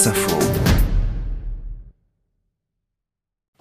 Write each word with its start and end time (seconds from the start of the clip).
France 0.00 0.16
Info. 0.16 0.69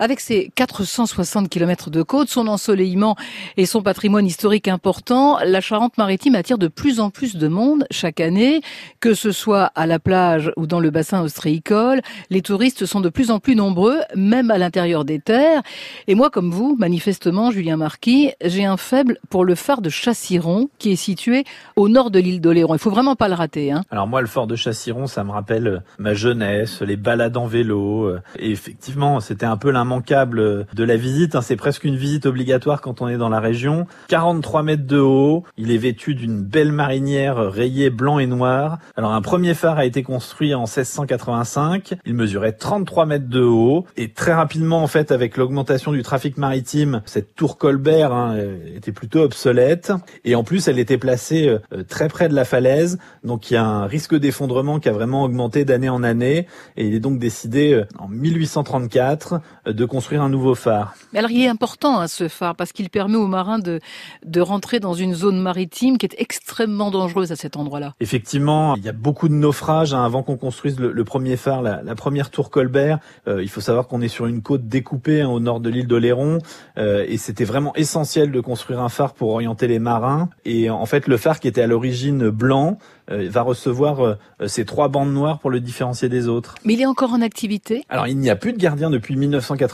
Avec 0.01 0.21
ses 0.21 0.49
460 0.55 1.49
km 1.49 1.89
de 1.89 2.01
côte, 2.03 2.29
son 2.29 2.47
ensoleillement 2.47 3.17
et 3.57 3.65
son 3.65 3.81
patrimoine 3.81 4.25
historique 4.25 4.69
important, 4.69 5.39
la 5.43 5.59
Charente-Maritime 5.59 6.35
attire 6.35 6.57
de 6.57 6.69
plus 6.69 7.01
en 7.01 7.09
plus 7.09 7.35
de 7.35 7.49
monde 7.49 7.83
chaque 7.91 8.21
année, 8.21 8.61
que 9.01 9.13
ce 9.13 9.33
soit 9.33 9.73
à 9.75 9.85
la 9.87 9.99
plage 9.99 10.53
ou 10.55 10.67
dans 10.67 10.79
le 10.79 10.89
bassin 10.89 11.21
ostréicole. 11.21 11.99
Les 12.29 12.41
touristes 12.41 12.85
sont 12.85 13.01
de 13.01 13.09
plus 13.09 13.29
en 13.29 13.39
plus 13.39 13.57
nombreux, 13.57 13.97
même 14.15 14.51
à 14.51 14.57
l'intérieur 14.57 15.03
des 15.03 15.19
terres. 15.19 15.63
Et 16.07 16.15
moi, 16.15 16.29
comme 16.29 16.49
vous, 16.49 16.77
manifestement, 16.79 17.51
Julien 17.51 17.75
Marquis, 17.75 18.31
j'ai 18.41 18.63
un 18.63 18.77
faible 18.77 19.19
pour 19.29 19.43
le 19.43 19.53
phare 19.53 19.81
de 19.81 19.89
Chassiron, 19.89 20.69
qui 20.77 20.93
est 20.93 20.95
situé 20.95 21.43
au 21.75 21.89
nord 21.89 22.09
de 22.09 22.19
l'île 22.19 22.39
d'Oléron. 22.39 22.73
Il 22.73 22.79
faut 22.79 22.89
vraiment 22.89 23.17
pas 23.17 23.27
le 23.27 23.35
rater. 23.35 23.73
Hein. 23.73 23.83
Alors 23.91 24.07
moi, 24.07 24.21
le 24.21 24.27
phare 24.27 24.47
de 24.47 24.55
Chassiron, 24.55 25.07
ça 25.07 25.25
me 25.25 25.31
rappelle 25.31 25.83
ma 25.97 26.13
jeunesse, 26.13 26.81
les 26.81 26.95
balades 26.95 27.35
en 27.35 27.47
vélo. 27.47 28.15
Et 28.37 28.51
effectivement, 28.51 29.19
c'était 29.19 29.45
un 29.45 29.57
peu 29.57 29.71
immanquable 29.89 30.67
de 30.71 30.83
la 30.83 30.97
visite. 30.97 31.33
Hein. 31.33 31.41
C'est 31.41 31.55
presque 31.55 31.83
une 31.83 31.95
visite 31.95 32.27
obligatoire 32.27 32.79
quand 32.79 33.01
on 33.01 33.07
est 33.07 33.17
dans 33.17 33.29
la 33.29 33.39
région. 33.39 33.87
43 34.09 34.61
mètres 34.61 34.85
de 34.85 34.99
haut. 34.99 35.43
Il 35.57 35.71
est 35.71 35.77
vêtu 35.77 36.13
d'une 36.13 36.43
belle 36.43 36.71
marinière 36.71 37.37
rayée 37.37 37.89
blanc 37.89 38.19
et 38.19 38.27
noir. 38.27 38.77
Alors 38.95 39.13
un 39.13 39.21
premier 39.21 39.55
phare 39.55 39.79
a 39.79 39.85
été 39.85 40.03
construit 40.03 40.53
en 40.53 40.65
1685. 40.65 41.95
Il 42.05 42.13
mesurait 42.13 42.51
33 42.51 43.07
mètres 43.07 43.29
de 43.29 43.41
haut. 43.41 43.85
Et 43.97 44.09
très 44.09 44.33
rapidement, 44.33 44.83
en 44.83 44.87
fait, 44.87 45.11
avec 45.11 45.37
l'augmentation 45.37 45.91
du 45.91 46.03
trafic 46.03 46.37
maritime, 46.37 47.01
cette 47.05 47.33
tour 47.33 47.57
Colbert 47.57 48.13
hein, 48.13 48.37
était 48.75 48.91
plutôt 48.91 49.21
obsolète. 49.21 49.91
Et 50.23 50.35
en 50.35 50.43
plus, 50.43 50.67
elle 50.67 50.77
était 50.77 50.99
placée 50.99 51.49
euh, 51.73 51.83
très 51.83 52.09
près 52.09 52.29
de 52.29 52.35
la 52.35 52.45
falaise. 52.45 52.99
Donc 53.23 53.49
il 53.49 53.55
y 53.55 53.57
a 53.57 53.65
un 53.65 53.87
risque 53.87 54.13
d'effondrement 54.15 54.79
qui 54.79 54.87
a 54.87 54.93
vraiment 54.93 55.23
augmenté 55.23 55.65
d'année 55.65 55.89
en 55.89 56.03
année. 56.03 56.45
Et 56.77 56.85
il 56.85 56.93
est 56.93 56.99
donc 56.99 57.17
décidé 57.17 57.73
euh, 57.73 57.85
en 57.97 58.07
1834 58.07 59.41
de 59.79 59.85
construire 59.85 60.21
un 60.21 60.29
nouveau 60.29 60.55
phare. 60.55 60.93
Mais 61.13 61.19
alors 61.19 61.31
il 61.31 61.41
est 61.41 61.47
important 61.47 61.99
hein, 61.99 62.07
ce 62.07 62.27
phare 62.27 62.55
parce 62.55 62.73
qu'il 62.73 62.89
permet 62.89 63.15
aux 63.15 63.27
marins 63.27 63.59
de, 63.59 63.79
de 64.25 64.41
rentrer 64.41 64.81
dans 64.81 64.93
une 64.93 65.13
zone 65.13 65.39
maritime 65.39 65.97
qui 65.97 66.05
est 66.05 66.15
extrêmement 66.17 66.91
dangereuse 66.91 67.31
à 67.31 67.37
cet 67.37 67.55
endroit-là. 67.55 67.93
Effectivement, 68.01 68.75
il 68.75 68.83
y 68.83 68.89
a 68.89 68.91
beaucoup 68.91 69.29
de 69.29 69.33
naufrages 69.33 69.93
hein, 69.93 70.03
avant 70.03 70.21
qu'on 70.21 70.35
construise 70.35 70.77
le, 70.79 70.91
le, 70.91 71.03
premier 71.05 71.37
phare, 71.37 71.61
la, 71.61 71.81
la 71.81 71.95
première 71.95 72.29
tour 72.29 72.49
Colbert. 72.49 72.99
Euh, 73.27 73.41
il 73.41 73.49
faut 73.49 73.61
savoir 73.61 73.87
qu'on 73.87 74.01
est 74.01 74.09
sur 74.09 74.25
une 74.27 74.41
côte 74.41 74.67
découpée 74.67 75.21
hein, 75.21 75.29
au 75.29 75.39
nord 75.39 75.61
de 75.61 75.69
l'île 75.69 75.87
d'Oléron 75.87 76.39
euh, 76.77 77.05
et 77.07 77.17
c'était 77.17 77.45
vraiment 77.45 77.73
essentiel 77.75 78.31
de 78.31 78.41
construire 78.41 78.81
un 78.81 78.89
phare 78.89 79.13
pour 79.13 79.29
orienter 79.29 79.67
les 79.67 79.79
marins. 79.79 80.29
Et 80.43 80.69
en 80.69 80.85
fait, 80.85 81.07
le 81.07 81.15
phare 81.15 81.39
qui 81.39 81.47
était 81.47 81.61
à 81.61 81.67
l'origine 81.67 82.29
blanc 82.29 82.77
euh, 83.11 83.27
va 83.29 83.41
recevoir 83.41 84.05
euh, 84.05 84.15
ces 84.45 84.65
trois 84.65 84.87
bandes 84.87 85.13
noires 85.13 85.39
pour 85.39 85.49
le 85.49 85.59
différencier 85.59 86.09
des 86.09 86.27
autres. 86.27 86.55
Mais 86.65 86.73
il 86.73 86.81
est 86.81 86.85
encore 86.85 87.13
en 87.13 87.21
activité? 87.21 87.83
Alors 87.89 88.07
il 88.07 88.17
n'y 88.17 88.29
a 88.29 88.35
plus 88.35 88.53
de 88.53 88.57
gardien 88.57 88.89
depuis 88.89 89.15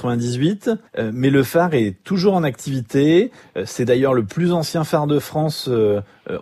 1998, 0.04 0.72
euh, 0.98 1.12
mais 1.14 1.30
le 1.30 1.44
phare 1.44 1.74
est 1.74 1.96
toujours 2.04 2.36
en 2.36 2.44
activité. 2.44 3.32
C'est 3.66 3.86
d'ailleurs 3.86 4.14
le 4.14 4.26
plus 4.26 4.52
ancien 4.52 4.84
phare 4.84 5.08
de 5.08 5.20
France 5.20 5.70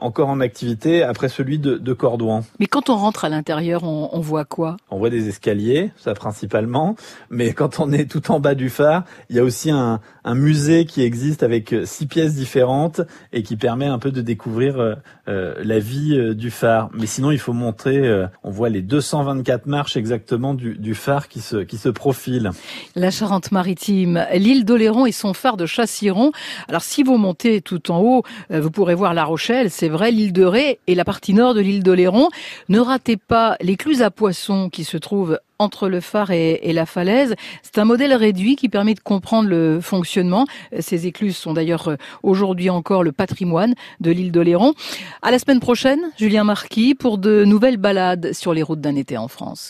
encore 0.01 0.29
en 0.29 0.39
activité 0.39 1.03
après 1.03 1.29
celui 1.29 1.59
de, 1.59 1.75
de 1.75 1.93
Cordouan. 1.93 2.43
Mais 2.59 2.67
quand 2.67 2.89
on 2.89 2.95
rentre 2.95 3.25
à 3.25 3.29
l'intérieur, 3.29 3.83
on, 3.83 4.09
on, 4.11 4.19
voit 4.19 4.45
quoi? 4.45 4.77
On 4.89 4.97
voit 4.97 5.09
des 5.09 5.27
escaliers, 5.27 5.91
ça 5.97 6.13
principalement. 6.13 6.95
Mais 7.29 7.53
quand 7.53 7.79
on 7.79 7.91
est 7.91 8.09
tout 8.09 8.31
en 8.31 8.39
bas 8.39 8.55
du 8.55 8.69
phare, 8.69 9.03
il 9.29 9.35
y 9.35 9.39
a 9.39 9.43
aussi 9.43 9.71
un, 9.71 9.99
un 10.23 10.35
musée 10.35 10.85
qui 10.85 11.01
existe 11.01 11.43
avec 11.43 11.75
six 11.85 12.05
pièces 12.05 12.35
différentes 12.35 13.01
et 13.31 13.43
qui 13.43 13.57
permet 13.57 13.85
un 13.85 13.99
peu 13.99 14.11
de 14.11 14.21
découvrir 14.21 14.97
euh, 15.29 15.55
la 15.63 15.79
vie 15.79 16.17
euh, 16.17 16.33
du 16.33 16.51
phare. 16.51 16.89
Mais 16.93 17.05
sinon, 17.05 17.31
il 17.31 17.39
faut 17.39 17.53
montrer, 17.53 17.97
euh, 17.97 18.27
on 18.43 18.51
voit 18.51 18.69
les 18.69 18.81
224 18.81 19.67
marches 19.67 19.95
exactement 19.95 20.53
du, 20.53 20.75
du 20.75 20.95
phare 20.95 21.29
qui 21.29 21.39
se, 21.39 21.57
qui 21.57 21.77
se 21.77 21.89
profile. 21.89 22.51
La 22.95 23.09
Charente-Maritime, 23.09 24.25
l'île 24.33 24.65
d'Oléron 24.65 25.05
et 25.05 25.11
son 25.13 25.33
phare 25.33 25.55
de 25.55 25.65
Chassiron. 25.65 26.31
Alors 26.67 26.81
si 26.81 27.03
vous 27.03 27.17
montez 27.17 27.61
tout 27.61 27.89
en 27.89 28.01
haut, 28.01 28.23
vous 28.49 28.71
pourrez 28.71 28.95
voir 28.95 29.13
La 29.13 29.23
Rochelle, 29.23 29.69
c'est 29.73 29.89
vrai, 29.89 30.11
l'île 30.11 30.33
de 30.33 30.45
Ré 30.45 30.79
et 30.85 30.93
la 30.93 31.03
partie 31.03 31.33
nord 31.33 31.55
de 31.55 31.59
l'île 31.59 31.81
d'Oléron. 31.83 32.29
Ne 32.69 32.79
ratez 32.79 33.17
pas 33.17 33.57
l'écluse 33.59 34.03
à 34.03 34.11
poissons 34.11 34.69
qui 34.69 34.83
se 34.83 34.97
trouve 34.97 35.39
entre 35.59 35.89
le 35.89 35.99
phare 35.99 36.31
et, 36.31 36.73
la 36.73 36.85
falaise. 36.85 37.35
C'est 37.63 37.79
un 37.79 37.85
modèle 37.85 38.13
réduit 38.13 38.55
qui 38.55 38.69
permet 38.69 38.93
de 38.93 38.99
comprendre 38.99 39.49
le 39.49 39.79
fonctionnement. 39.81 40.45
Ces 40.79 41.07
écluses 41.07 41.37
sont 41.37 41.53
d'ailleurs 41.53 41.97
aujourd'hui 42.21 42.69
encore 42.69 43.03
le 43.03 43.11
patrimoine 43.11 43.73
de 43.99 44.11
l'île 44.11 44.31
d'Oléron. 44.31 44.73
À 45.21 45.31
la 45.31 45.39
semaine 45.39 45.59
prochaine, 45.59 46.01
Julien 46.17 46.43
Marquis, 46.43 46.93
pour 46.93 47.17
de 47.17 47.43
nouvelles 47.43 47.77
balades 47.77 48.33
sur 48.33 48.53
les 48.53 48.61
routes 48.61 48.81
d'un 48.81 48.95
été 48.95 49.17
en 49.17 49.27
France. 49.27 49.61